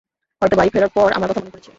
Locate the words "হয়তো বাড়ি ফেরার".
0.41-0.91